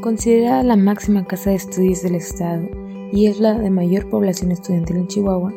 Considerada 0.00 0.62
la 0.62 0.76
máxima 0.76 1.24
casa 1.26 1.50
de 1.50 1.56
estudios 1.56 2.02
del 2.02 2.14
Estado 2.14 2.68
y 3.12 3.26
es 3.26 3.40
la 3.40 3.58
de 3.58 3.70
mayor 3.70 4.08
población 4.10 4.52
estudiantil 4.52 4.96
en 4.96 5.06
Chihuahua, 5.06 5.52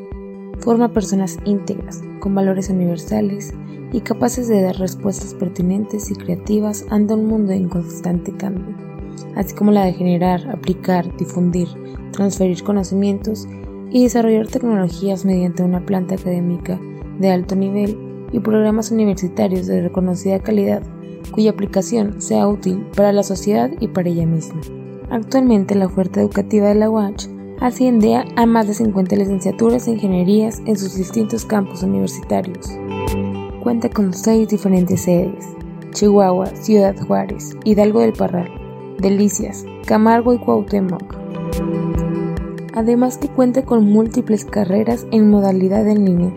forma 0.59 0.93
personas 0.93 1.37
íntegras, 1.45 2.01
con 2.19 2.33
valores 2.33 2.69
universales 2.69 3.53
y 3.91 4.01
capaces 4.01 4.47
de 4.47 4.61
dar 4.61 4.77
respuestas 4.77 5.33
pertinentes 5.33 6.09
y 6.11 6.15
creativas 6.15 6.85
ante 6.89 7.13
un 7.13 7.27
mundo 7.27 7.51
en 7.51 7.67
constante 7.69 8.31
cambio, 8.31 8.75
así 9.35 9.53
como 9.53 9.71
la 9.71 9.85
de 9.85 9.93
generar, 9.93 10.49
aplicar, 10.49 11.15
difundir, 11.17 11.67
transferir 12.11 12.63
conocimientos 12.63 13.47
y 13.91 14.03
desarrollar 14.03 14.47
tecnologías 14.47 15.25
mediante 15.25 15.63
una 15.63 15.85
planta 15.85 16.15
académica 16.15 16.79
de 17.19 17.31
alto 17.31 17.55
nivel 17.55 17.97
y 18.31 18.39
programas 18.39 18.91
universitarios 18.91 19.67
de 19.67 19.81
reconocida 19.81 20.39
calidad 20.39 20.83
cuya 21.31 21.51
aplicación 21.51 22.21
sea 22.21 22.47
útil 22.47 22.85
para 22.95 23.11
la 23.11 23.23
sociedad 23.23 23.69
y 23.79 23.87
para 23.87 24.09
ella 24.09 24.25
misma. 24.25 24.61
Actualmente 25.09 25.75
la 25.75 25.85
oferta 25.85 26.19
educativa 26.19 26.67
de 26.67 26.75
la 26.75 26.89
UACH 26.89 27.27
asciende 27.59 28.15
a 28.15 28.45
más 28.45 28.67
de 28.67 28.73
50 28.73 29.15
licenciaturas 29.15 29.87
e 29.87 29.91
ingenierías 29.91 30.61
en 30.65 30.77
sus 30.77 30.95
distintos 30.95 31.45
campos 31.45 31.83
universitarios. 31.83 32.69
Cuenta 33.63 33.89
con 33.89 34.13
seis 34.13 34.47
diferentes 34.49 35.01
sedes, 35.01 35.45
Chihuahua, 35.91 36.47
Ciudad 36.55 36.95
Juárez, 37.07 37.57
Hidalgo 37.63 38.01
del 38.01 38.13
Parral, 38.13 38.49
Delicias, 38.99 39.65
Camargo 39.85 40.33
y 40.33 40.37
Cuauhtémoc. 40.37 41.15
Además 42.73 43.17
que 43.17 43.29
cuenta 43.29 43.63
con 43.63 43.85
múltiples 43.85 44.45
carreras 44.45 45.07
en 45.11 45.29
modalidad 45.29 45.87
en 45.87 46.05
línea. 46.05 46.33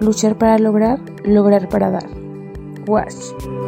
Luchar 0.00 0.36
para 0.36 0.58
lograr, 0.58 0.98
lograr 1.24 1.68
para 1.68 1.90
dar. 1.90 2.19
WASH. 2.90 3.59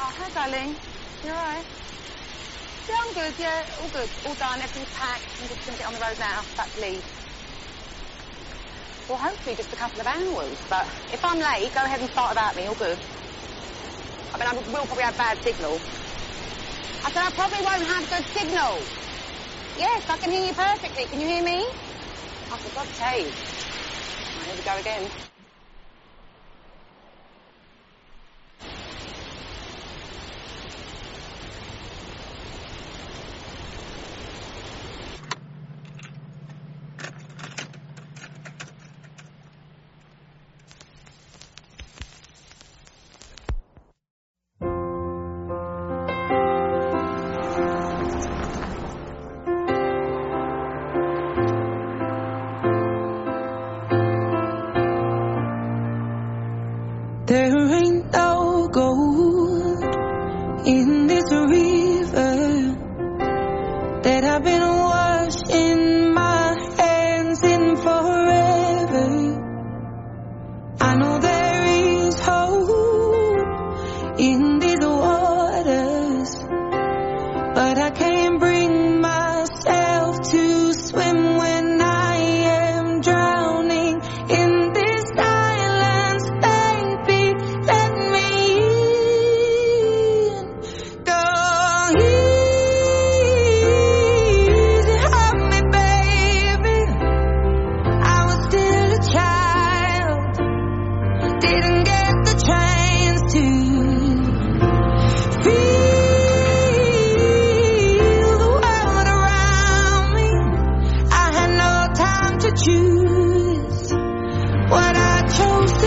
Oh, 0.00 0.12
hi, 0.14 0.30
darling. 0.30 0.78
You 1.24 1.30
alright? 1.30 1.66
Yeah, 2.88 2.94
I'm 3.06 3.14
good. 3.14 3.34
Yeah, 3.38 3.62
all 3.80 3.88
good. 3.88 4.10
All 4.24 4.34
done. 4.36 4.62
Everything's 4.62 4.90
packed. 4.92 5.40
I'm 5.40 5.48
just 5.48 5.64
going 5.66 5.76
to 5.76 5.82
get 5.82 5.88
on 5.88 5.94
the 5.94 6.00
road 6.00 6.18
now. 6.18 6.46
About 6.54 6.72
to 6.74 6.80
leave. 6.80 7.04
Well, 9.08 9.18
hopefully 9.18 9.56
just 9.56 9.72
a 9.72 9.76
couple 9.76 10.00
of 10.00 10.06
hours. 10.06 10.58
But 10.70 10.86
if 11.12 11.24
I'm 11.24 11.38
late, 11.38 11.72
go 11.74 11.84
ahead 11.84 12.00
and 12.00 12.10
start 12.10 12.30
without 12.30 12.56
me. 12.56 12.66
All 12.68 12.76
good. 12.76 13.00
I 14.34 14.38
mean, 14.38 14.48
I 14.48 14.54
will 14.54 14.86
probably 14.86 15.04
have 15.04 15.16
bad 15.18 15.38
signal. 15.42 15.82
I 17.04 17.10
said 17.10 17.22
I 17.26 17.30
probably 17.30 17.60
won't 17.64 17.88
have 17.88 18.08
good 18.10 18.26
signal. 18.38 18.86
Yes, 19.76 20.04
I 20.08 20.16
can 20.18 20.30
hear 20.30 20.46
you 20.46 20.54
perfectly. 20.54 21.06
Can 21.10 21.20
you 21.20 21.28
hear 21.28 21.42
me? 21.44 21.66
Oh, 22.52 22.58
for 22.58 22.70
God's 22.70 22.96
sake. 22.96 23.34
Right, 24.36 24.46
here 24.46 24.56
we 24.56 24.62
go 24.62 24.78
again. 24.78 25.10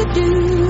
do. 0.05 0.60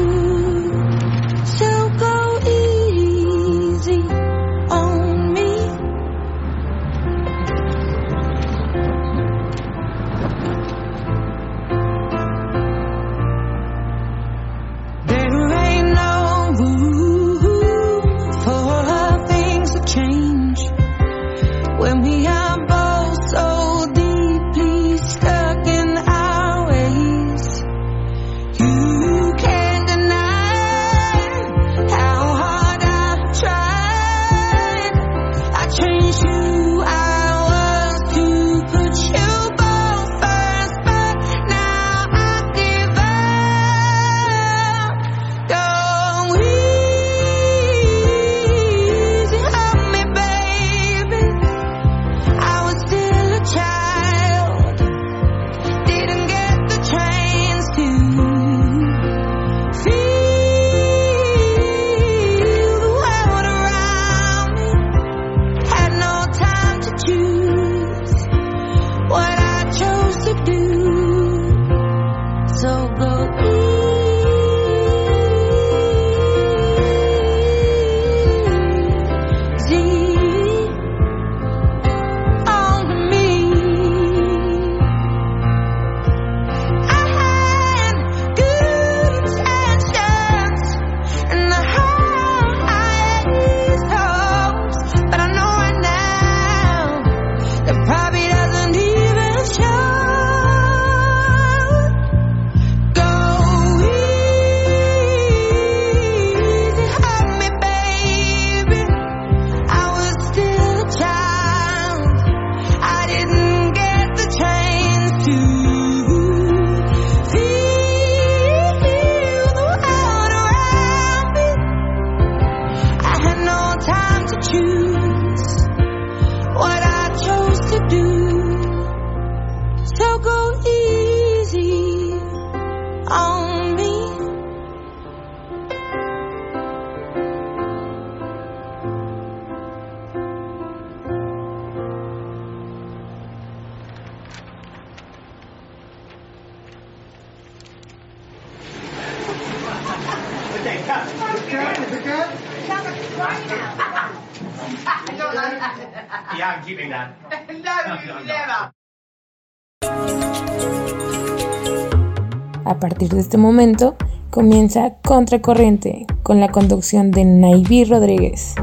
A 162.64 162.80
partir 162.80 163.10
de 163.10 163.20
este 163.20 163.38
momento 163.38 163.96
comienza 164.30 164.94
Contracorriente 165.04 166.06
con 166.24 166.40
la 166.40 166.52
conducción 166.52 167.12
de 167.12 167.26
Naiví 167.26 167.84
Rodríguez. 167.86 168.56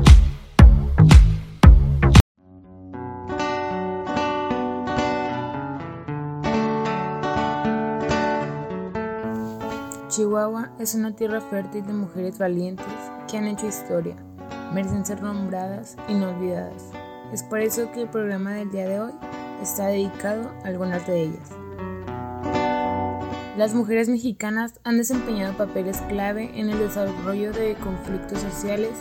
Es 10.78 10.94
una 10.94 11.12
tierra 11.12 11.40
fértil 11.40 11.84
de 11.86 11.92
mujeres 11.92 12.38
valientes 12.38 12.86
que 13.28 13.36
han 13.36 13.46
hecho 13.46 13.66
historia, 13.66 14.14
merecen 14.72 15.04
ser 15.04 15.20
nombradas 15.22 15.96
y 16.08 16.14
no 16.14 16.30
olvidadas. 16.30 16.84
Es 17.32 17.42
por 17.42 17.60
eso 17.60 17.90
que 17.90 18.02
el 18.02 18.08
programa 18.08 18.52
del 18.52 18.70
día 18.70 18.88
de 18.88 19.00
hoy 19.00 19.12
está 19.60 19.86
dedicado 19.86 20.50
a 20.64 20.68
algunas 20.68 21.06
de 21.06 21.22
ellas. 21.22 21.50
Las 23.56 23.74
mujeres 23.74 24.08
mexicanas 24.08 24.78
han 24.84 24.98
desempeñado 24.98 25.56
papeles 25.56 26.00
clave 26.02 26.52
en 26.54 26.70
el 26.70 26.78
desarrollo 26.78 27.52
de 27.52 27.74
conflictos 27.74 28.38
sociales 28.38 28.92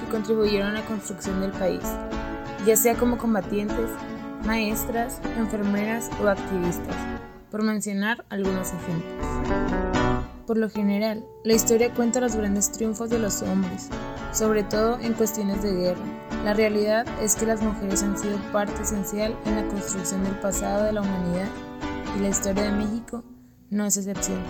que 0.00 0.10
contribuyeron 0.10 0.70
a 0.70 0.80
la 0.80 0.84
construcción 0.84 1.40
del 1.40 1.52
país, 1.52 1.84
ya 2.66 2.74
sea 2.74 2.96
como 2.96 3.18
combatientes, 3.18 3.88
maestras, 4.44 5.20
enfermeras 5.38 6.10
o 6.20 6.26
activistas, 6.26 6.96
por 7.52 7.62
mencionar 7.62 8.24
algunos 8.30 8.72
ejemplos. 8.72 9.89
Por 10.50 10.58
lo 10.58 10.68
general, 10.68 11.24
la 11.44 11.52
historia 11.52 11.94
cuenta 11.94 12.18
los 12.18 12.34
grandes 12.34 12.72
triunfos 12.72 13.08
de 13.08 13.20
los 13.20 13.40
hombres, 13.42 13.88
sobre 14.32 14.64
todo 14.64 14.98
en 14.98 15.12
cuestiones 15.12 15.62
de 15.62 15.72
guerra. 15.72 16.02
La 16.44 16.54
realidad 16.54 17.06
es 17.22 17.36
que 17.36 17.46
las 17.46 17.62
mujeres 17.62 18.02
han 18.02 18.18
sido 18.18 18.36
parte 18.50 18.82
esencial 18.82 19.36
en 19.46 19.54
la 19.54 19.68
construcción 19.68 20.24
del 20.24 20.34
pasado 20.40 20.82
de 20.82 20.92
la 20.92 21.02
humanidad 21.02 21.46
y 22.16 22.22
la 22.22 22.30
historia 22.30 22.64
de 22.64 22.72
México 22.72 23.22
no 23.70 23.84
es 23.84 23.96
excepción. 23.96 24.40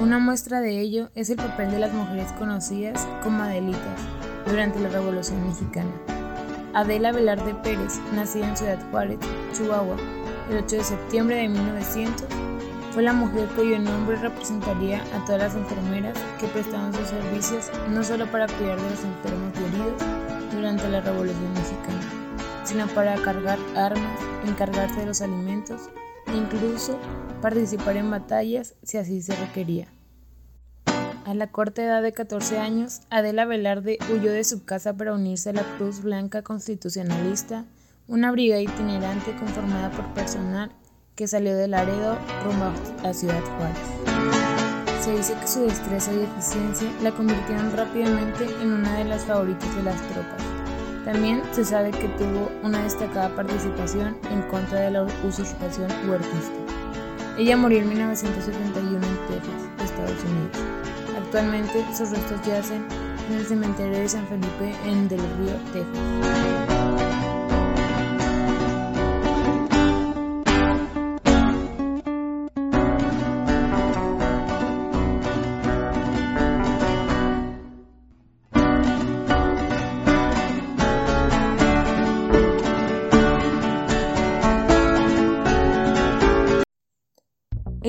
Una 0.00 0.18
muestra 0.18 0.60
de 0.60 0.80
ello 0.80 1.08
es 1.14 1.30
el 1.30 1.36
papel 1.36 1.70
de 1.70 1.78
las 1.78 1.92
mujeres 1.92 2.32
conocidas 2.32 3.06
como 3.22 3.44
Adelitas 3.44 4.00
durante 4.44 4.80
la 4.80 4.88
Revolución 4.88 5.46
Mexicana. 5.46 5.92
Adela 6.74 7.12
Velarde 7.12 7.54
Pérez, 7.62 8.00
nacida 8.12 8.48
en 8.48 8.56
Ciudad 8.56 8.90
Juárez, 8.90 9.20
Chihuahua, 9.52 9.94
el 10.50 10.64
8 10.64 10.76
de 10.78 10.82
septiembre 10.82 11.36
de 11.36 11.48
1900, 11.48 12.26
fue 12.94 13.02
la 13.02 13.12
mujer 13.12 13.48
cuyo 13.56 13.76
nombre 13.80 14.14
representaría 14.14 15.02
a 15.12 15.24
todas 15.24 15.40
las 15.40 15.56
enfermeras 15.56 16.16
que 16.38 16.46
prestaban 16.46 16.94
sus 16.94 17.08
servicios 17.08 17.68
no 17.90 18.04
solo 18.04 18.30
para 18.30 18.46
cuidar 18.46 18.80
de 18.80 18.88
los 18.88 19.02
enfermos 19.02 19.52
y 19.58 19.64
heridos 19.64 20.02
durante 20.54 20.88
la 20.88 21.00
Revolución 21.00 21.52
Mexicana, 21.54 22.62
sino 22.62 22.86
para 22.86 23.16
cargar 23.16 23.58
armas, 23.74 24.20
encargarse 24.46 25.00
de 25.00 25.06
los 25.06 25.20
alimentos 25.22 25.90
e 26.28 26.36
incluso 26.36 26.96
participar 27.42 27.96
en 27.96 28.12
batallas 28.12 28.76
si 28.84 28.96
así 28.96 29.20
se 29.22 29.34
requería. 29.34 29.88
A 31.24 31.34
la 31.34 31.48
corta 31.48 31.82
edad 31.82 32.00
de 32.00 32.12
14 32.12 32.60
años, 32.60 33.00
Adela 33.10 33.44
Velarde 33.44 33.98
huyó 34.12 34.30
de 34.30 34.44
su 34.44 34.64
casa 34.64 34.96
para 34.96 35.14
unirse 35.14 35.50
a 35.50 35.54
la 35.54 35.64
Cruz 35.78 36.00
Blanca 36.00 36.42
Constitucionalista, 36.42 37.64
una 38.06 38.30
brigada 38.30 38.62
itinerante 38.62 39.34
conformada 39.36 39.90
por 39.90 40.14
personal 40.14 40.70
que 41.16 41.28
salió 41.28 41.56
de 41.56 41.68
Laredo 41.68 42.18
rumbo 42.44 42.72
a 43.04 43.12
Ciudad 43.12 43.40
Juárez. 43.56 43.78
Se 45.00 45.16
dice 45.16 45.34
que 45.40 45.46
su 45.46 45.60
destreza 45.60 46.12
y 46.12 46.22
eficiencia 46.22 46.88
la 47.02 47.12
convirtieron 47.12 47.76
rápidamente 47.76 48.46
en 48.60 48.72
una 48.72 48.98
de 48.98 49.04
las 49.04 49.24
favoritas 49.24 49.76
de 49.76 49.82
las 49.82 50.00
tropas. 50.08 50.42
También 51.04 51.42
se 51.52 51.64
sabe 51.64 51.90
que 51.90 52.08
tuvo 52.08 52.50
una 52.62 52.82
destacada 52.82 53.34
participación 53.36 54.16
en 54.30 54.42
contra 54.42 54.80
de 54.80 54.90
la 54.90 55.02
usurpación 55.02 55.90
huertista. 56.08 56.54
Ella 57.38 57.56
murió 57.56 57.80
en 57.80 57.88
1971 57.90 58.96
en 58.96 59.00
Texas, 59.28 59.90
Estados 59.90 60.24
Unidos. 60.24 60.58
Actualmente 61.18 61.84
sus 61.96 62.10
restos 62.10 62.40
yacen 62.46 62.84
en 63.28 63.36
el 63.36 63.46
cementerio 63.46 63.98
de 63.98 64.08
San 64.08 64.26
Felipe 64.26 64.74
en 64.86 65.08
Del 65.08 65.20
Río, 65.20 65.54
Texas. 65.72 66.73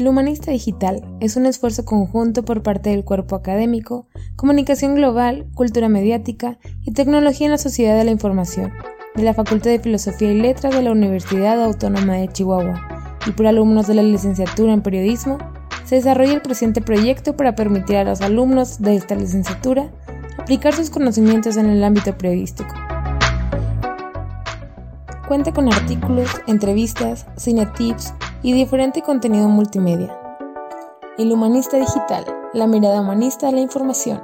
El 0.06 0.10
Humanista 0.10 0.52
Digital 0.52 1.04
es 1.20 1.36
un 1.36 1.48
esfuerzo 1.48 1.84
conjunto 1.84 2.46
por 2.46 2.62
parte 2.62 2.92
del 2.92 3.04
cuerpo 3.04 3.36
académico, 3.36 4.06
comunicación 4.36 4.94
global, 4.94 5.48
cultura 5.56 5.90
mediática 5.90 6.60
y 6.84 6.92
tecnología 6.92 7.48
en 7.48 7.54
la 7.54 7.58
sociedad 7.58 7.98
de 7.98 8.04
la 8.04 8.12
información, 8.12 8.72
de 9.16 9.24
la 9.24 9.34
Facultad 9.34 9.72
de 9.72 9.80
Filosofía 9.80 10.32
y 10.32 10.40
Letras 10.40 10.76
de 10.76 10.84
la 10.84 10.92
Universidad 10.92 11.60
Autónoma 11.60 12.18
de 12.18 12.28
Chihuahua 12.28 12.88
y 13.26 13.32
por 13.32 13.48
alumnos 13.48 13.88
de 13.88 13.96
la 13.96 14.04
licenciatura 14.04 14.74
en 14.74 14.84
periodismo, 14.84 15.40
se 15.86 15.96
desarrolla 15.96 16.34
el 16.34 16.42
presente 16.44 16.82
proyecto 16.82 17.36
para 17.36 17.56
permitir 17.56 17.96
a 17.96 18.04
los 18.04 18.22
alumnos 18.22 18.80
de 18.80 18.98
esta 18.98 19.16
licenciatura 19.16 19.90
aplicar 20.38 20.76
sus 20.76 20.92
conocimientos 20.92 21.58
en 21.58 21.68
el 21.68 21.84
ámbito 21.84 22.16
periodístico. 22.16 22.76
Cuenta 25.28 25.52
con 25.52 25.74
artículos, 25.74 26.30
entrevistas, 26.46 27.26
cinetips, 27.40 28.14
y 28.46 28.54
diferente 28.54 29.02
contenido 29.02 29.50
multimedia. 29.50 30.16
El 31.18 31.32
humanista 31.32 31.78
digital, 31.78 32.26
la 32.54 32.68
mirada 32.68 33.02
humanista 33.02 33.48
de 33.48 33.54
la 33.54 33.60
información. 33.62 34.22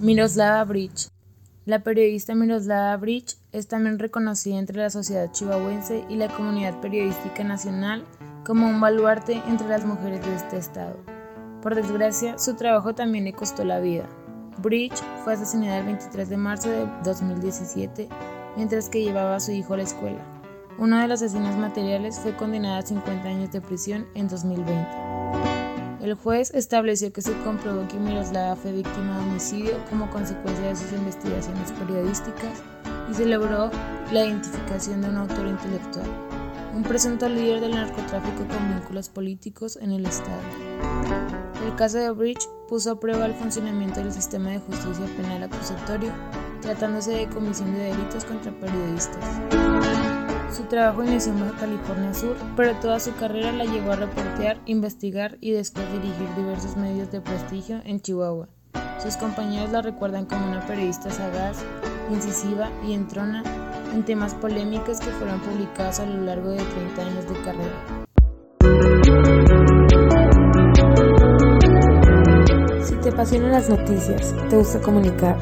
Miroslava 0.00 0.64
Bridge 0.64 1.10
la 1.68 1.80
periodista 1.80 2.34
Miroslava 2.34 2.96
Bridge 2.96 3.36
es 3.52 3.68
también 3.68 3.98
reconocida 3.98 4.58
entre 4.58 4.78
la 4.78 4.88
sociedad 4.88 5.30
chihuahuense 5.30 6.02
y 6.08 6.16
la 6.16 6.28
comunidad 6.28 6.80
periodística 6.80 7.44
nacional 7.44 8.06
como 8.46 8.66
un 8.66 8.80
baluarte 8.80 9.42
entre 9.46 9.68
las 9.68 9.84
mujeres 9.84 10.24
de 10.24 10.34
este 10.34 10.56
estado. 10.56 10.96
Por 11.60 11.74
desgracia, 11.74 12.38
su 12.38 12.56
trabajo 12.56 12.94
también 12.94 13.24
le 13.24 13.34
costó 13.34 13.66
la 13.66 13.80
vida. 13.80 14.08
Bridge 14.62 14.96
fue 15.24 15.34
asesinada 15.34 15.80
el 15.80 15.84
23 15.84 16.30
de 16.30 16.36
marzo 16.38 16.70
de 16.70 16.88
2017 17.04 18.08
mientras 18.56 18.88
que 18.88 19.02
llevaba 19.02 19.36
a 19.36 19.40
su 19.40 19.52
hijo 19.52 19.74
a 19.74 19.76
la 19.76 19.82
escuela. 19.82 20.24
Uno 20.78 20.98
de 20.98 21.06
los 21.06 21.20
asesinos 21.20 21.54
materiales 21.58 22.18
fue 22.18 22.34
condenado 22.34 22.78
a 22.78 22.86
50 22.86 23.28
años 23.28 23.52
de 23.52 23.60
prisión 23.60 24.06
en 24.14 24.26
2020. 24.26 25.17
El 26.08 26.14
juez 26.14 26.50
estableció 26.54 27.12
que 27.12 27.20
se 27.20 27.36
comprobó 27.44 27.86
que 27.86 27.98
Miroslava 27.98 28.56
fue 28.56 28.72
víctima 28.72 29.18
de 29.18 29.24
homicidio 29.24 29.84
como 29.90 30.08
consecuencia 30.08 30.68
de 30.68 30.74
sus 30.74 30.90
investigaciones 30.92 31.70
periodísticas 31.72 32.62
y 33.10 33.14
se 33.14 33.26
logró 33.26 33.70
la 34.10 34.24
identificación 34.24 35.02
de 35.02 35.10
un 35.10 35.16
autor 35.16 35.46
intelectual, 35.46 36.06
un 36.74 36.82
presunto 36.82 37.28
líder 37.28 37.60
del 37.60 37.72
narcotráfico 37.72 38.48
con 38.48 38.74
vínculos 38.74 39.10
políticos 39.10 39.78
en 39.82 39.92
el 39.92 40.06
Estado. 40.06 40.40
El 41.62 41.74
caso 41.76 41.98
de 41.98 42.10
Bridge 42.12 42.48
puso 42.70 42.92
a 42.92 42.98
prueba 42.98 43.26
el 43.26 43.34
funcionamiento 43.34 44.00
del 44.00 44.10
sistema 44.10 44.48
de 44.48 44.60
justicia 44.60 45.04
penal 45.14 45.42
acusatorio, 45.42 46.10
tratándose 46.62 47.10
de 47.10 47.28
comisión 47.28 47.74
de 47.74 47.80
delitos 47.80 48.24
contra 48.24 48.50
periodistas. 48.58 49.97
Su 50.50 50.62
trabajo 50.64 51.04
inició 51.04 51.32
en 51.32 51.50
California 51.50 52.14
Sur, 52.14 52.36
pero 52.56 52.74
toda 52.76 52.98
su 53.00 53.14
carrera 53.14 53.52
la 53.52 53.64
llevó 53.64 53.92
a 53.92 53.96
reportear, 53.96 54.58
investigar 54.64 55.36
y 55.40 55.52
después 55.52 55.90
dirigir 55.92 56.34
diversos 56.36 56.76
medios 56.76 57.12
de 57.12 57.20
prestigio 57.20 57.80
en 57.84 58.00
Chihuahua. 58.00 58.48
Sus 58.98 59.16
compañeros 59.16 59.70
la 59.70 59.82
recuerdan 59.82 60.24
como 60.24 60.48
una 60.48 60.66
periodista 60.66 61.10
sagaz, 61.10 61.58
incisiva 62.10 62.70
y 62.86 62.94
entrona 62.94 63.42
en 63.92 64.04
temas 64.04 64.34
polémicos 64.34 65.00
que 65.00 65.10
fueron 65.10 65.40
publicados 65.40 66.00
a 66.00 66.06
lo 66.06 66.22
largo 66.24 66.50
de 66.50 66.62
30 66.62 67.02
años 67.02 67.28
de 67.28 67.40
carrera. 67.42 68.06
Si 72.84 72.94
te 72.96 73.10
apasionan 73.10 73.52
las 73.52 73.68
noticias, 73.68 74.34
te 74.48 74.56
gusta 74.56 74.80
comunicar, 74.80 75.36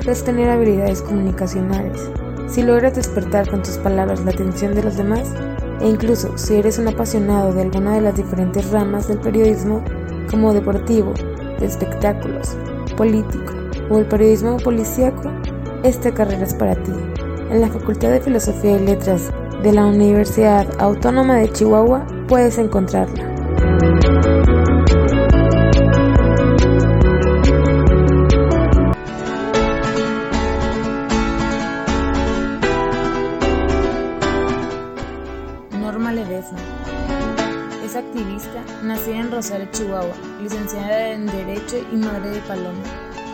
crees 0.00 0.22
tener 0.22 0.50
habilidades 0.50 1.02
comunicacionales, 1.02 2.10
si 2.50 2.62
logras 2.62 2.94
despertar 2.94 3.48
con 3.48 3.62
tus 3.62 3.78
palabras 3.78 4.24
la 4.24 4.32
atención 4.32 4.74
de 4.74 4.82
los 4.82 4.96
demás, 4.96 5.32
e 5.80 5.88
incluso 5.88 6.36
si 6.36 6.56
eres 6.56 6.78
un 6.78 6.88
apasionado 6.88 7.52
de 7.52 7.62
alguna 7.62 7.94
de 7.94 8.00
las 8.00 8.16
diferentes 8.16 8.70
ramas 8.70 9.08
del 9.08 9.18
periodismo, 9.18 9.82
como 10.30 10.52
deportivo, 10.52 11.14
de 11.58 11.66
espectáculos, 11.66 12.56
político 12.96 13.52
o 13.88 13.98
el 13.98 14.06
periodismo 14.06 14.56
policíaco, 14.58 15.30
esta 15.84 16.12
carrera 16.12 16.44
es 16.44 16.54
para 16.54 16.74
ti. 16.74 16.92
En 17.50 17.60
la 17.60 17.68
Facultad 17.68 18.10
de 18.10 18.20
Filosofía 18.20 18.76
y 18.76 18.86
Letras 18.86 19.30
de 19.62 19.72
la 19.72 19.86
Universidad 19.86 20.66
Autónoma 20.78 21.36
de 21.36 21.50
Chihuahua 21.52 22.06
puedes 22.28 22.58
encontrarla. 22.58 23.29
Licenciada 40.42 41.12
en 41.12 41.24
Derecho 41.24 41.78
y 41.90 41.96
madre 41.96 42.30
de 42.30 42.40
Paloma, 42.40 42.82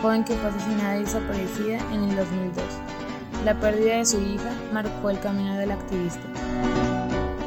joven 0.01 0.23
que 0.23 0.33
fue 0.35 0.49
asesinada 0.49 0.97
y 0.97 1.01
desaparecida 1.01 1.77
en 1.93 2.03
el 2.03 2.15
2002. 2.15 2.63
La 3.43 3.59
pérdida 3.59 3.97
de 3.97 4.05
su 4.05 4.21
hija 4.21 4.49
marcó 4.71 5.09
el 5.09 5.19
camino 5.19 5.57
del 5.57 5.71
activista. 5.71 6.21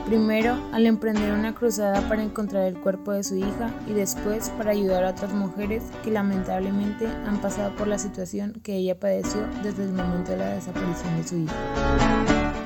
Primero, 0.04 0.58
al 0.72 0.84
emprender 0.84 1.32
una 1.32 1.54
cruzada 1.54 2.06
para 2.10 2.22
encontrar 2.22 2.64
el 2.64 2.78
cuerpo 2.78 3.12
de 3.12 3.24
su 3.24 3.36
hija 3.36 3.70
y 3.86 3.94
después 3.94 4.50
para 4.58 4.72
ayudar 4.72 5.04
a 5.04 5.10
otras 5.12 5.32
mujeres 5.32 5.84
que 6.04 6.10
lamentablemente 6.10 7.06
han 7.26 7.40
pasado 7.40 7.74
por 7.76 7.88
la 7.88 7.96
situación 7.96 8.60
que 8.62 8.76
ella 8.76 9.00
padeció 9.00 9.46
desde 9.62 9.84
el 9.84 9.92
momento 9.92 10.32
de 10.32 10.38
la 10.38 10.50
desaparición 10.56 11.16
de 11.16 11.26
su 11.26 11.36
hija. 11.36 11.54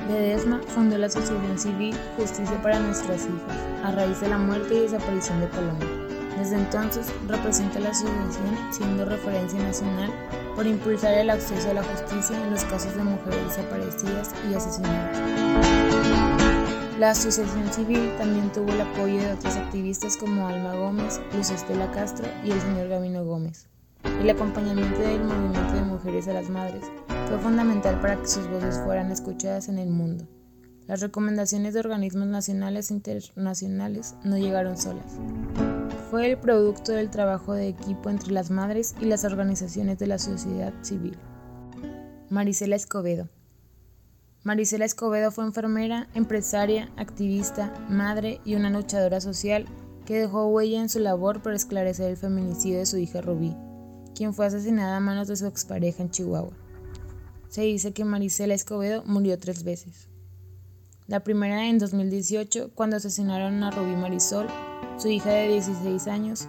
Ledesma 0.09 0.59
fundó 0.67 0.97
la 0.97 1.07
Asociación 1.07 1.57
Civil 1.57 1.95
Justicia 2.17 2.61
para 2.61 2.79
Nuestras 2.79 3.21
Hijas, 3.21 3.57
a 3.85 3.91
raíz 3.91 4.19
de 4.19 4.27
la 4.27 4.37
muerte 4.37 4.75
y 4.75 4.79
desaparición 4.81 5.39
de 5.39 5.47
Paloma. 5.47 6.14
Desde 6.37 6.57
entonces 6.57 7.07
representa 7.27 7.79
la 7.79 7.91
asociación 7.91 8.57
siendo 8.71 9.05
referencia 9.05 9.61
nacional 9.61 10.11
por 10.55 10.67
impulsar 10.67 11.13
el 11.13 11.29
acceso 11.29 11.71
a 11.71 11.75
la 11.75 11.83
justicia 11.83 12.41
en 12.41 12.51
los 12.51 12.63
casos 12.65 12.95
de 12.95 13.03
mujeres 13.03 13.45
desaparecidas 13.45 14.33
y 14.49 14.53
asesinadas. 14.53 15.17
La 16.99 17.11
asociación 17.11 17.71
civil 17.71 18.11
también 18.17 18.51
tuvo 18.51 18.71
el 18.71 18.81
apoyo 18.81 19.17
de 19.17 19.33
otros 19.33 19.55
activistas 19.55 20.17
como 20.17 20.47
Alma 20.47 20.75
Gómez, 20.75 21.21
Luz 21.35 21.49
Estela 21.51 21.89
Castro 21.91 22.27
y 22.43 22.51
el 22.51 22.59
señor 22.59 22.89
Gabino 22.89 23.23
Gómez. 23.23 23.67
El 24.21 24.29
acompañamiento 24.29 24.99
del 24.99 25.23
movimiento 25.23 25.73
de 25.73 25.81
mujeres 25.81 26.27
a 26.27 26.33
las 26.33 26.49
madres 26.49 26.83
fue 27.27 27.37
fundamental 27.39 27.99
para 28.01 28.17
que 28.17 28.27
sus 28.27 28.47
voces 28.49 28.79
fueran 28.79 29.11
escuchadas 29.11 29.67
en 29.67 29.77
el 29.77 29.89
mundo. 29.89 30.27
Las 30.87 31.01
recomendaciones 31.01 31.73
de 31.73 31.79
organismos 31.79 32.27
nacionales 32.27 32.91
e 32.91 32.93
internacionales 32.93 34.15
no 34.23 34.37
llegaron 34.37 34.77
solas 34.77 35.17
fue 36.09 36.31
el 36.31 36.37
producto 36.37 36.91
del 36.91 37.09
trabajo 37.09 37.53
de 37.53 37.67
equipo 37.67 38.09
entre 38.09 38.31
las 38.31 38.51
madres 38.51 38.95
y 38.99 39.05
las 39.05 39.25
organizaciones 39.25 39.99
de 39.99 40.07
la 40.07 40.19
sociedad 40.19 40.73
civil. 40.81 41.17
Marisela 42.29 42.75
Escobedo. 42.75 43.29
Marisela 44.43 44.85
Escobedo 44.85 45.31
fue 45.31 45.45
enfermera, 45.45 46.07
empresaria, 46.13 46.89
activista, 46.97 47.73
madre 47.89 48.39
y 48.45 48.55
una 48.55 48.69
luchadora 48.69 49.19
social 49.21 49.65
que 50.05 50.19
dejó 50.19 50.47
huella 50.47 50.79
en 50.79 50.89
su 50.89 50.99
labor 50.99 51.41
por 51.41 51.53
esclarecer 51.53 52.11
el 52.11 52.17
feminicidio 52.17 52.79
de 52.79 52.85
su 52.85 52.97
hija 52.97 53.21
Rubí, 53.21 53.55
quien 54.13 54.33
fue 54.33 54.45
asesinada 54.45 54.97
a 54.97 54.99
manos 54.99 55.27
de 55.27 55.35
su 55.35 55.47
expareja 55.47 56.03
en 56.03 56.11
Chihuahua. 56.11 56.53
Se 57.49 57.61
dice 57.61 57.93
que 57.93 58.05
Marisela 58.05 58.53
Escobedo 58.53 59.03
murió 59.05 59.39
tres 59.39 59.63
veces. 59.63 60.09
La 61.07 61.21
primera 61.21 61.67
en 61.67 61.77
2018, 61.77 62.71
cuando 62.75 62.97
asesinaron 62.97 63.63
a 63.63 63.71
Rubí 63.71 63.95
Marisol, 63.95 64.47
su 64.97 65.07
hija 65.09 65.29
de 65.29 65.47
16 65.49 66.07
años. 66.07 66.47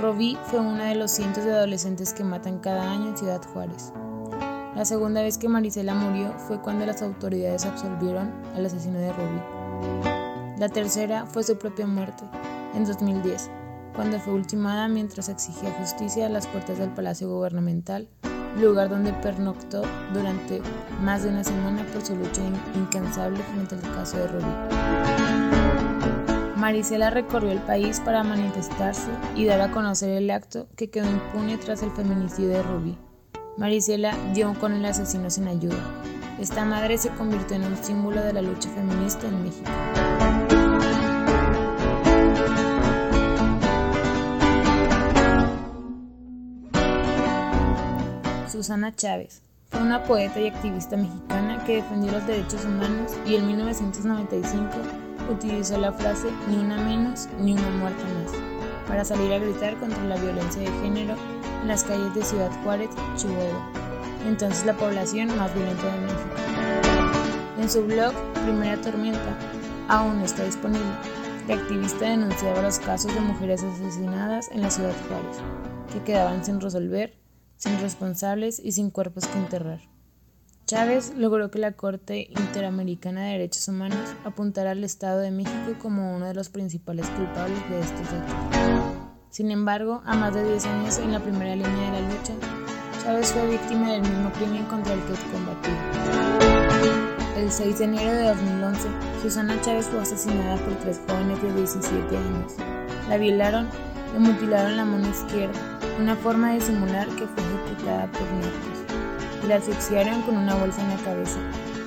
Robí 0.00 0.36
fue 0.46 0.60
una 0.60 0.86
de 0.86 0.94
los 0.96 1.10
cientos 1.10 1.44
de 1.44 1.52
adolescentes 1.52 2.12
que 2.12 2.24
matan 2.24 2.58
cada 2.58 2.90
año 2.90 3.10
en 3.10 3.16
Ciudad 3.16 3.42
Juárez. 3.52 3.92
La 4.74 4.84
segunda 4.84 5.22
vez 5.22 5.38
que 5.38 5.48
Marisela 5.48 5.94
murió 5.94 6.34
fue 6.48 6.60
cuando 6.60 6.84
las 6.84 7.00
autoridades 7.00 7.64
absolvieron 7.64 8.32
al 8.56 8.66
asesino 8.66 8.98
de 8.98 9.12
Robí. 9.12 9.40
La 10.58 10.68
tercera 10.68 11.26
fue 11.26 11.44
su 11.44 11.56
propia 11.56 11.86
muerte, 11.86 12.24
en 12.74 12.84
2010, 12.84 13.50
cuando 13.94 14.18
fue 14.18 14.34
ultimada 14.34 14.88
mientras 14.88 15.28
exigía 15.28 15.70
justicia 15.78 16.26
a 16.26 16.28
las 16.28 16.48
puertas 16.48 16.78
del 16.78 16.90
Palacio 16.90 17.28
Gubernamental, 17.28 18.08
lugar 18.60 18.88
donde 18.88 19.12
pernoctó 19.12 19.82
durante 20.12 20.60
más 21.02 21.22
de 21.22 21.30
una 21.30 21.44
semana 21.44 21.84
por 21.92 22.04
su 22.04 22.16
lucha 22.16 22.42
incansable 22.74 23.38
frente 23.42 23.76
al 23.76 23.94
caso 23.94 24.16
de 24.16 24.26
Robí. 24.28 25.73
Marisela 26.64 27.10
recorrió 27.10 27.50
el 27.50 27.58
país 27.58 28.00
para 28.00 28.24
manifestarse 28.24 29.10
y 29.36 29.44
dar 29.44 29.60
a 29.60 29.70
conocer 29.70 30.08
el 30.08 30.30
acto 30.30 30.66
que 30.76 30.88
quedó 30.88 31.10
impune 31.10 31.58
tras 31.58 31.82
el 31.82 31.90
feminicidio 31.90 32.48
de 32.48 32.62
Rubí. 32.62 32.96
Marisela 33.58 34.16
dio 34.32 34.58
con 34.58 34.72
el 34.72 34.86
asesino 34.86 35.28
sin 35.28 35.46
ayuda. 35.46 35.76
Esta 36.40 36.64
madre 36.64 36.96
se 36.96 37.10
convirtió 37.10 37.56
en 37.56 37.64
un 37.64 37.76
símbolo 37.76 38.22
de 38.22 38.32
la 38.32 38.40
lucha 38.40 38.70
feminista 38.70 39.26
en 39.28 39.42
México. 39.42 39.70
Susana 48.50 48.96
Chávez 48.96 49.42
fue 49.70 49.82
una 49.82 50.02
poeta 50.04 50.40
y 50.40 50.48
activista 50.48 50.96
mexicana 50.96 51.62
que 51.66 51.82
defendió 51.82 52.10
los 52.10 52.26
derechos 52.26 52.64
humanos 52.64 53.12
y 53.26 53.34
en 53.36 53.48
1995 53.48 55.03
utilizó 55.30 55.78
la 55.78 55.92
frase 55.92 56.28
ni 56.48 56.56
una 56.56 56.76
menos 56.76 57.28
ni 57.40 57.52
una 57.52 57.70
muerte 57.70 58.02
más 58.02 58.32
para 58.86 59.04
salir 59.04 59.32
a 59.32 59.38
gritar 59.38 59.78
contra 59.78 60.02
la 60.04 60.16
violencia 60.16 60.62
de 60.62 60.80
género 60.82 61.14
en 61.62 61.68
las 61.68 61.84
calles 61.84 62.14
de 62.14 62.22
Ciudad 62.22 62.50
Juárez, 62.62 62.90
Chihuahua, 63.16 63.70
entonces 64.26 64.64
la 64.66 64.74
población 64.74 65.36
más 65.36 65.54
violenta 65.54 65.84
de 65.84 66.00
México. 66.00 67.24
En 67.58 67.70
su 67.70 67.84
blog 67.84 68.12
Primera 68.44 68.80
Tormenta, 68.80 69.38
aún 69.88 70.20
está 70.20 70.44
disponible, 70.44 70.84
la 71.48 71.54
activista 71.54 72.06
denunciaba 72.06 72.62
los 72.62 72.78
casos 72.78 73.14
de 73.14 73.20
mujeres 73.20 73.62
asesinadas 73.62 74.50
en 74.50 74.62
la 74.62 74.70
Ciudad 74.70 74.94
Juárez, 75.08 75.38
que 75.92 76.02
quedaban 76.02 76.44
sin 76.44 76.60
resolver, 76.60 77.18
sin 77.56 77.78
responsables 77.80 78.58
y 78.58 78.72
sin 78.72 78.90
cuerpos 78.90 79.26
que 79.26 79.38
enterrar. 79.38 79.93
Chávez 80.74 81.12
logró 81.16 81.52
que 81.52 81.60
la 81.60 81.70
Corte 81.70 82.26
Interamericana 82.30 83.22
de 83.22 83.30
Derechos 83.34 83.68
Humanos 83.68 84.10
apuntara 84.24 84.72
al 84.72 84.82
Estado 84.82 85.20
de 85.20 85.30
México 85.30 85.76
como 85.80 86.16
uno 86.16 86.26
de 86.26 86.34
los 86.34 86.48
principales 86.48 87.08
culpables 87.10 87.70
de 87.70 87.78
estos 87.78 88.00
hechos. 88.08 88.74
Sin 89.30 89.52
embargo, 89.52 90.02
a 90.04 90.16
más 90.16 90.34
de 90.34 90.42
10 90.42 90.66
años 90.66 90.98
en 90.98 91.12
la 91.12 91.20
primera 91.20 91.54
línea 91.54 91.92
de 91.92 92.00
la 92.00 92.08
lucha, 92.08 92.32
Chávez 93.04 93.32
fue 93.32 93.46
víctima 93.50 93.92
del 93.92 94.02
mismo 94.02 94.32
crimen 94.32 94.64
contra 94.64 94.94
el 94.94 95.00
que 95.02 95.14
combatió. 95.30 95.72
El 97.36 97.52
6 97.52 97.78
de 97.78 97.84
enero 97.84 98.12
de 98.12 98.24
2011, 98.30 98.88
Susana 99.22 99.60
Chávez 99.60 99.86
fue 99.86 100.00
asesinada 100.00 100.56
por 100.56 100.74
tres 100.80 101.00
jóvenes 101.06 101.40
de 101.40 101.54
17 101.54 102.16
años. 102.16 102.52
La 103.08 103.16
violaron, 103.16 103.68
le 104.12 104.18
mutilaron 104.18 104.76
la 104.76 104.84
mano 104.84 105.08
izquierda, 105.08 105.78
una 106.00 106.16
forma 106.16 106.52
de 106.52 106.60
simular 106.60 107.06
que 107.10 107.28
fue 107.28 107.44
ejecutada 107.44 108.10
por 108.10 108.22
muertos, 108.22 108.73
y 108.73 108.73
la 109.46 109.56
asfixiaron 109.56 110.22
con 110.22 110.36
una 110.36 110.54
bolsa 110.54 110.82
en 110.82 110.88
la 110.90 111.04
cabeza, 111.04 111.38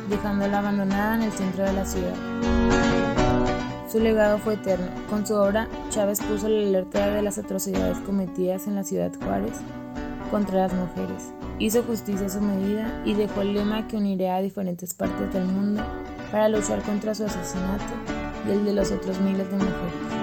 dejándola 0.10 0.60
abandonada 0.60 1.16
en 1.16 1.24
el 1.24 1.32
centro 1.32 1.64
de 1.64 1.74
la 1.74 1.86
ciudad. 1.86 2.16
Su 3.92 4.00
legado 4.00 4.38
fue 4.38 4.56
eterno. 4.56 4.88
Con 5.10 5.26
su 5.26 5.34
obra, 5.34 5.68
Chávez 5.90 6.22
puso 6.22 6.50
la 6.50 6.68
alerta 6.68 7.08
de 7.08 7.22
las 7.22 7.38
atrocidades 7.38 7.98
cometidas 8.00 8.68
en 8.68 8.76
la 8.76 8.84
ciudad 8.84 9.12
Juárez 9.24 9.54
contra 10.30 10.68
las 10.68 10.74
mujeres. 10.74 11.32
Hizo 11.58 11.84
justicia 11.84 12.28
a 12.28 12.30
su 12.30 12.42
medida 12.42 13.02
y 13.06 13.14
dejó 13.14 13.42
el 13.42 13.54
lema 13.54 13.88
que 13.88 13.98
uniría 13.98 14.36
a 14.36 14.42
diferentes 14.42 14.94
partes 14.94 15.34
del 15.34 15.46
mundo 15.46 15.84
para 16.32 16.50
luchar 16.50 16.82
contra 16.82 17.16
su 17.16 17.26
asesinato 17.26 17.86
y 18.48 18.52
el 18.52 18.66
de 18.66 18.74
los 18.74 18.92
otros 18.92 19.20
miles 19.22 19.50
de 19.50 19.56
mujeres. 19.56 20.17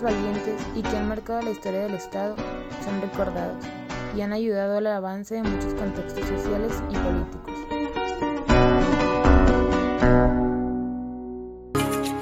Valientes 0.00 0.60
y 0.74 0.82
que 0.82 0.96
han 0.96 1.08
marcado 1.08 1.42
la 1.42 1.50
historia 1.50 1.80
del 1.80 1.94
Estado 1.94 2.36
son 2.84 3.00
recordados 3.02 3.64
y 4.16 4.20
han 4.20 4.32
ayudado 4.32 4.78
al 4.78 4.86
avance 4.86 5.34
de 5.34 5.42
muchos 5.42 5.74
contextos 5.74 6.24
sociales 6.26 6.82
y 6.90 6.96
políticos. 6.96 7.52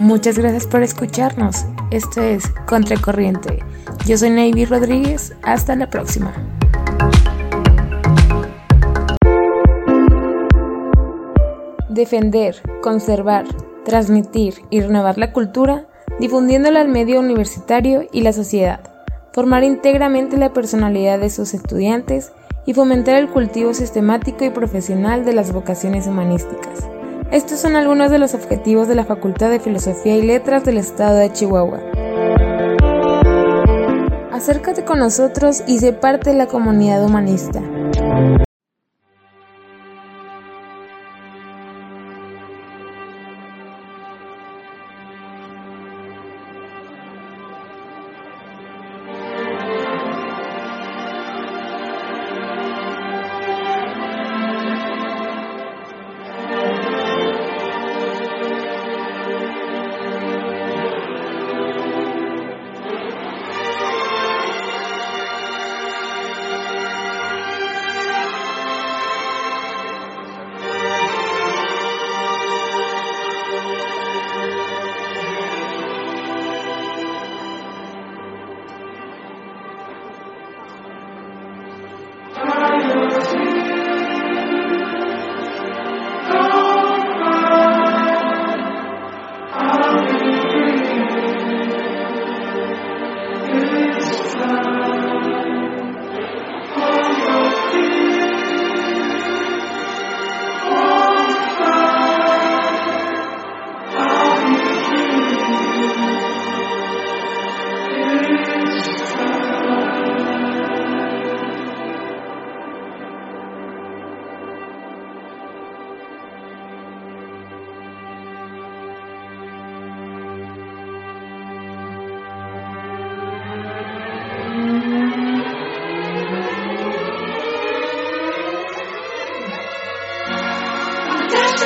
Muchas 0.01 0.39
gracias 0.39 0.67
por 0.67 0.83
escucharnos. 0.83 1.67
Esto 1.91 2.23
es 2.23 2.49
Contracorriente. 2.67 3.63
Yo 4.07 4.17
soy 4.17 4.31
Navy 4.31 4.65
Rodríguez. 4.65 5.35
Hasta 5.43 5.77
la 5.77 5.91
próxima. 5.91 6.33
Defender, 11.91 12.57
conservar, 12.81 13.45
transmitir 13.85 14.55
y 14.71 14.81
renovar 14.81 15.19
la 15.19 15.33
cultura, 15.33 15.90
difundiéndola 16.21 16.81
al 16.81 16.89
medio 16.89 17.19
universitario 17.19 18.07
y 18.13 18.21
la 18.21 18.33
sociedad 18.33 18.81
formar 19.33 19.63
íntegramente 19.65 20.37
la 20.37 20.53
personalidad 20.53 21.19
de 21.19 21.31
sus 21.31 21.55
estudiantes 21.55 22.33
y 22.67 22.75
fomentar 22.75 23.17
el 23.17 23.29
cultivo 23.29 23.75
sistemático 23.75 24.45
y 24.45 24.51
profesional 24.51 25.25
de 25.25 25.33
las 25.33 25.53
vocaciones 25.53 26.07
humanísticas. 26.07 26.89
Estos 27.31 27.61
son 27.61 27.77
algunos 27.77 28.11
de 28.11 28.19
los 28.19 28.35
objetivos 28.35 28.89
de 28.89 28.97
la 28.97 29.05
Facultad 29.05 29.51
de 29.51 29.61
Filosofía 29.61 30.17
y 30.17 30.23
Letras 30.23 30.65
del 30.65 30.79
Estado 30.79 31.17
de 31.19 31.33
Chihuahua. 31.33 31.81
Acércate 34.33 34.85
con 34.85 34.99
nosotros 34.99 35.63
y 35.67 35.79
sé 35.79 35.93
parte 35.93 36.31
de 36.31 36.37
la 36.37 36.47
comunidad 36.47 37.05
humanista. 37.05 37.63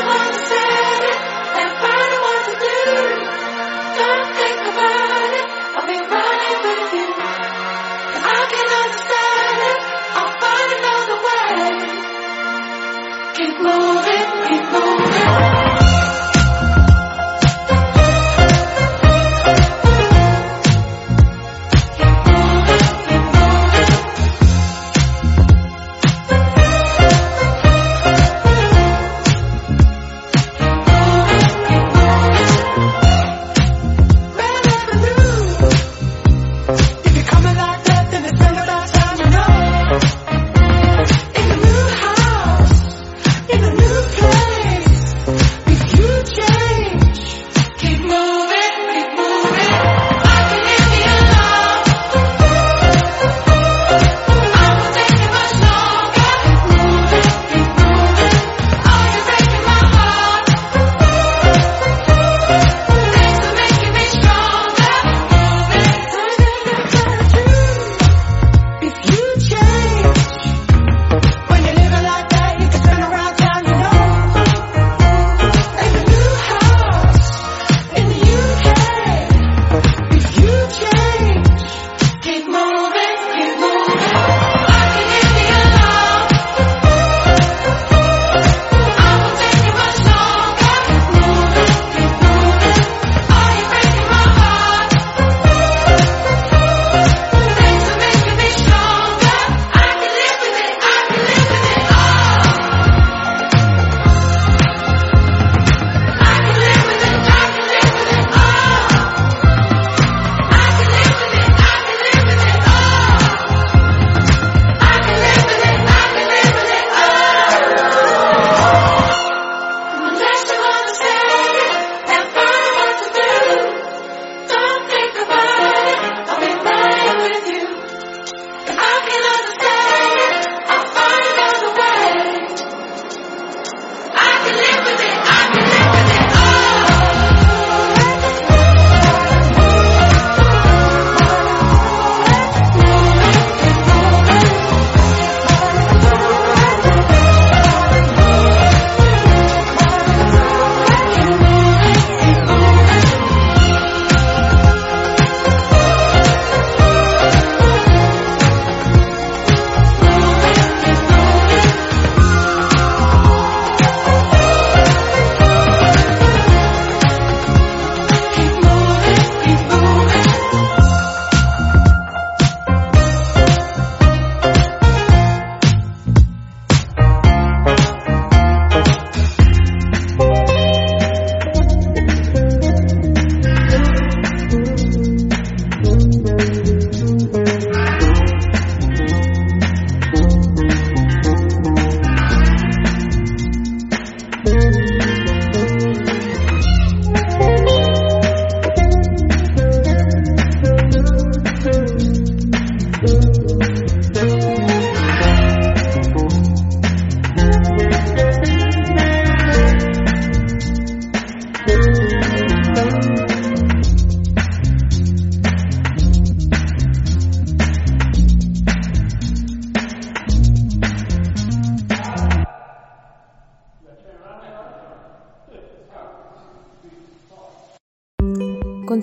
Bye. 0.05 0.44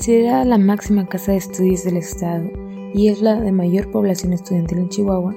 Considerada 0.01 0.45
la 0.45 0.57
máxima 0.57 1.05
casa 1.05 1.31
de 1.31 1.37
estudios 1.37 1.83
del 1.83 1.97
Estado 1.97 2.49
y 2.91 3.09
es 3.09 3.21
la 3.21 3.39
de 3.39 3.51
mayor 3.51 3.91
población 3.91 4.33
estudiantil 4.33 4.79
en 4.79 4.89
Chihuahua, 4.89 5.35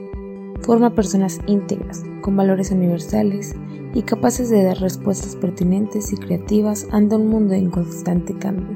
forma 0.63 0.95
personas 0.95 1.39
íntegras, 1.47 2.03
con 2.23 2.35
valores 2.35 2.71
universales 2.71 3.55
y 3.93 4.01
capaces 4.01 4.49
de 4.49 4.65
dar 4.65 4.79
respuestas 4.79 5.37
pertinentes 5.37 6.15
y 6.15 6.17
creativas 6.17 6.89
ante 6.93 7.15
un 7.17 7.29
mundo 7.29 7.53
en 7.53 7.69
constante 7.69 8.33
cambio, 8.39 8.75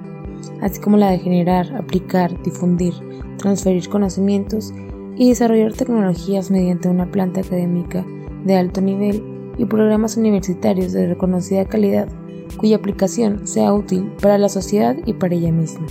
así 0.60 0.78
como 0.78 0.98
la 0.98 1.10
de 1.10 1.20
generar, 1.20 1.74
aplicar, 1.74 2.38
difundir, 2.42 2.92
transferir 3.38 3.88
conocimientos 3.88 4.74
y 5.16 5.30
desarrollar 5.30 5.72
tecnologías 5.72 6.50
mediante 6.50 6.90
una 6.90 7.10
planta 7.10 7.40
académica 7.40 8.04
de 8.44 8.56
alto 8.56 8.82
nivel 8.82 9.24
y 9.56 9.64
programas 9.64 10.18
universitarios 10.18 10.92
de 10.92 11.06
reconocida 11.06 11.64
calidad 11.64 12.10
cuya 12.56 12.76
aplicación 12.76 13.46
sea 13.46 13.72
útil 13.72 14.12
para 14.20 14.38
la 14.38 14.48
sociedad 14.48 14.96
y 15.06 15.12
para 15.12 15.34
ella 15.34 15.52
misma. 15.52 15.86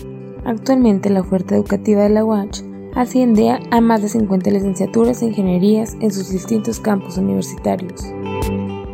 Actualmente 0.45 1.09
la 1.09 1.21
oferta 1.21 1.55
educativa 1.55 2.03
de 2.03 2.09
la 2.09 2.23
UACH 2.23 2.63
asciende 2.95 3.51
a 3.51 3.81
más 3.81 4.01
de 4.01 4.09
50 4.09 4.49
licenciaturas 4.49 5.21
e 5.21 5.27
ingenierías 5.27 5.95
en 5.99 6.11
sus 6.11 6.29
distintos 6.29 6.79
campos 6.79 7.17
universitarios. 7.17 8.01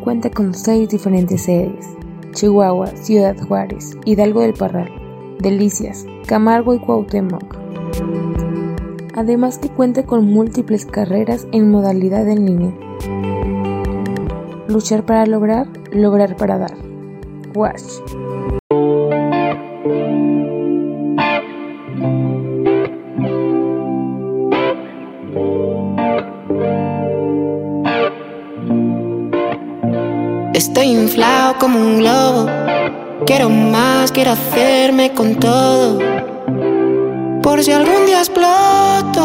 Cuenta 0.04 0.30
con 0.30 0.54
seis 0.54 0.89
diferentes 0.89 1.43
sedes, 1.43 1.86
Chihuahua, 2.34 2.88
Ciudad 2.88 3.38
Juárez, 3.47 3.95
Hidalgo 4.04 4.41
del 4.41 4.54
Parral, 4.54 4.91
Delicias, 5.39 6.06
Camargo 6.26 6.73
y 6.73 6.80
Cuauhtémoc. 6.80 7.56
Además 9.15 9.60
que 9.60 9.69
cuenta 9.69 10.06
con 10.06 10.26
múltiples 10.26 10.86
carreras 10.86 11.47
en 11.52 11.69
modalidad 11.69 12.28
en 12.28 12.45
línea. 12.45 12.73
Luchar 14.67 15.06
para 15.06 15.26
lograr, 15.26 15.67
lograr 15.91 16.36
para 16.36 16.58
dar. 16.58 16.92
Wash. 17.55 17.99
Estoy 30.53 30.87
inflado 30.87 31.57
como 31.59 31.79
un 31.79 31.99
globo. 31.99 32.47
Quiero 33.25 33.49
más, 33.49 34.11
quiero 34.11 34.31
hacerme 34.31 35.13
con 35.13 35.35
todo. 35.35 35.99
Por 37.41 37.63
si 37.63 37.71
algún 37.71 38.05
día 38.05 38.19
exploto. 38.19 39.23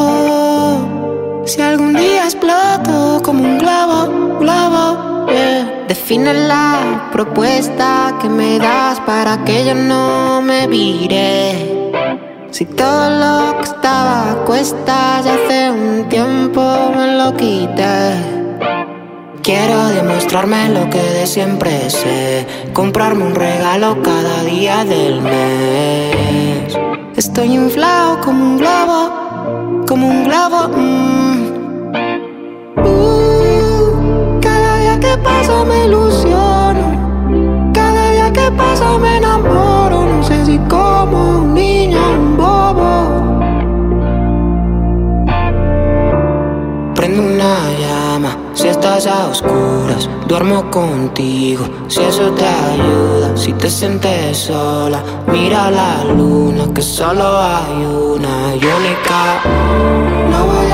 Si 1.46 1.60
algún 1.60 1.94
día 1.94 2.24
exploto 2.24 3.22
como 3.22 3.42
un 3.42 3.58
globo, 3.58 4.38
globo. 4.40 5.08
Define 5.88 6.34
la 6.34 7.08
propuesta 7.10 8.14
que 8.20 8.28
me 8.28 8.58
das 8.58 9.00
para 9.00 9.42
que 9.42 9.64
yo 9.64 9.74
no 9.74 10.42
me 10.42 10.66
vire. 10.66 11.90
Si 12.50 12.66
todo 12.66 13.08
lo 13.08 13.56
que 13.56 13.64
estaba 13.64 14.32
a 14.32 14.34
cuestas 14.44 15.24
ya 15.24 15.32
hace 15.32 15.70
un 15.70 16.06
tiempo 16.10 16.60
me 16.94 17.16
lo 17.16 17.34
quité. 17.34 18.16
Quiero 19.42 19.86
demostrarme 19.88 20.68
lo 20.68 20.90
que 20.90 21.02
de 21.02 21.26
siempre 21.26 21.88
sé. 21.88 22.46
Comprarme 22.74 23.24
un 23.24 23.34
regalo 23.34 24.02
cada 24.02 24.44
día 24.44 24.84
del 24.84 25.22
mes. 25.22 26.76
Estoy 27.16 27.54
inflado 27.54 28.20
como 28.20 28.44
un 28.44 28.58
globo, 28.58 29.84
como 29.86 30.06
un 30.06 30.24
globo. 30.24 30.68
Mm. 30.76 31.27
Pasa 35.38 35.64
me 35.64 35.84
ilusiono. 35.86 37.72
Cada 37.72 38.10
día 38.10 38.32
que 38.32 38.50
pasa 38.52 38.98
me 38.98 39.18
enamoro. 39.18 40.06
No 40.06 40.22
sé 40.22 40.44
si 40.44 40.58
como 40.68 41.38
un 41.40 41.54
niño, 41.54 42.00
un 42.18 42.36
bobo. 42.36 42.90
Prende 46.94 47.20
una 47.20 47.54
llama 47.82 48.36
si 48.54 48.66
estás 48.66 49.06
a 49.06 49.28
oscuras, 49.28 50.10
duermo 50.26 50.68
contigo. 50.70 51.64
Si 51.86 52.00
eso 52.02 52.32
te 52.32 52.44
ayuda, 52.44 53.36
si 53.36 53.52
te 53.52 53.70
sientes 53.70 54.36
sola, 54.36 55.00
mira 55.28 55.70
la 55.70 56.04
luna, 56.04 56.64
que 56.74 56.82
solo 56.82 57.38
hay 57.38 57.86
una 57.86 58.56
y 58.56 58.64
única. 58.78 59.40
No 60.30 60.38
voy 60.46 60.67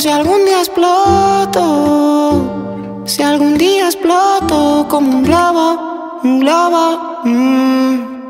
si 0.00 0.08
algún 0.08 0.46
día 0.46 0.60
exploto. 0.60 1.52
Si 3.04 3.22
algún 3.22 3.58
día 3.58 3.84
exploto 3.84 4.86
como 4.88 5.18
un 5.18 5.24
globo, 5.24 6.20
un 6.24 6.40
globo. 6.40 7.20
mm. 7.24 8.20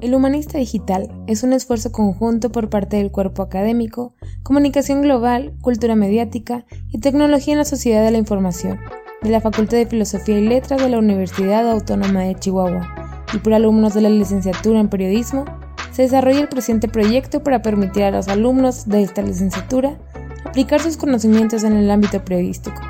El 0.00 0.14
Humanista 0.14 0.58
Digital 0.58 1.10
es 1.26 1.42
un 1.42 1.52
esfuerzo 1.52 1.90
conjunto 1.92 2.50
por 2.52 2.70
parte 2.70 2.96
del 2.96 3.10
cuerpo 3.10 3.42
académico, 3.42 4.14
comunicación 4.42 5.02
global, 5.02 5.52
cultura 5.60 5.96
mediática 5.96 6.64
y 6.88 7.00
tecnología 7.00 7.52
en 7.52 7.58
la 7.58 7.64
sociedad 7.66 8.02
de 8.04 8.12
la 8.12 8.18
información, 8.18 8.78
de 9.22 9.30
la 9.30 9.42
Facultad 9.42 9.76
de 9.76 9.86
Filosofía 9.86 10.38
y 10.38 10.46
Letras 10.46 10.80
de 10.80 10.88
la 10.88 10.98
Universidad 10.98 11.68
Autónoma 11.68 12.22
de 12.22 12.36
Chihuahua 12.36 13.09
y 13.32 13.38
por 13.38 13.54
alumnos 13.54 13.94
de 13.94 14.00
la 14.00 14.10
licenciatura 14.10 14.80
en 14.80 14.88
periodismo, 14.88 15.44
se 15.92 16.02
desarrolla 16.02 16.40
el 16.40 16.48
presente 16.48 16.88
proyecto 16.88 17.42
para 17.42 17.62
permitir 17.62 18.04
a 18.04 18.10
los 18.10 18.28
alumnos 18.28 18.88
de 18.88 19.02
esta 19.02 19.22
licenciatura 19.22 19.98
aplicar 20.44 20.80
sus 20.80 20.96
conocimientos 20.96 21.64
en 21.64 21.74
el 21.74 21.90
ámbito 21.90 22.24
periodístico. 22.24 22.80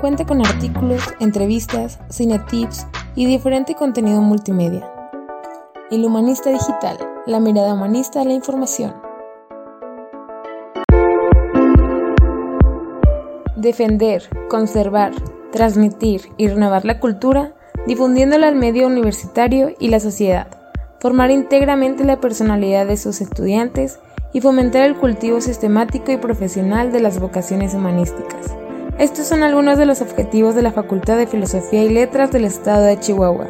Cuenta 0.00 0.26
con 0.26 0.44
artículos, 0.44 1.02
entrevistas, 1.20 1.98
cinetips 2.10 2.86
y 3.14 3.26
diferente 3.26 3.74
contenido 3.74 4.20
multimedia. 4.20 4.88
El 5.90 6.04
Humanista 6.04 6.50
Digital, 6.50 6.98
la 7.26 7.40
mirada 7.40 7.74
humanista 7.74 8.18
de 8.20 8.26
la 8.26 8.32
información. 8.34 8.94
Defender, 13.56 14.22
conservar, 14.48 15.12
transmitir 15.50 16.30
y 16.36 16.48
renovar 16.48 16.84
la 16.84 17.00
cultura, 17.00 17.55
difundiéndola 17.86 18.48
al 18.48 18.56
medio 18.56 18.86
universitario 18.86 19.74
y 19.78 19.88
la 19.88 20.00
sociedad, 20.00 20.48
formar 20.98 21.30
íntegramente 21.30 22.04
la 22.04 22.20
personalidad 22.20 22.86
de 22.86 22.96
sus 22.96 23.20
estudiantes 23.20 23.98
y 24.32 24.40
fomentar 24.40 24.82
el 24.82 24.96
cultivo 24.96 25.40
sistemático 25.40 26.12
y 26.12 26.16
profesional 26.16 26.92
de 26.92 27.00
las 27.00 27.20
vocaciones 27.20 27.74
humanísticas. 27.74 28.54
Estos 28.98 29.26
son 29.26 29.42
algunos 29.42 29.78
de 29.78 29.86
los 29.86 30.00
objetivos 30.00 30.54
de 30.54 30.62
la 30.62 30.72
Facultad 30.72 31.16
de 31.16 31.26
Filosofía 31.26 31.84
y 31.84 31.90
Letras 31.90 32.32
del 32.32 32.44
Estado 32.44 32.84
de 32.84 32.98
Chihuahua. 32.98 33.46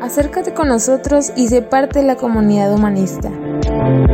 Acércate 0.00 0.52
con 0.52 0.68
nosotros 0.68 1.32
y 1.36 1.48
sé 1.48 1.62
parte 1.62 2.00
de 2.00 2.06
la 2.06 2.16
comunidad 2.16 2.74
humanista. 2.74 3.30